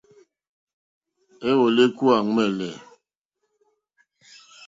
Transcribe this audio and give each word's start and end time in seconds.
Éwòló 1.49 1.81
ékúwà 1.89 2.15
ɱwɛ̂lɛ̂. 2.27 2.71